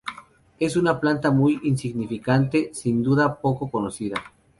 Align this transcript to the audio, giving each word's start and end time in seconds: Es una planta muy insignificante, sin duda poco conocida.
Es 0.59 0.77
una 0.77 0.99
planta 0.99 1.29
muy 1.29 1.59
insignificante, 1.61 2.71
sin 2.73 3.03
duda 3.03 3.35
poco 3.35 3.69
conocida. 3.69 4.15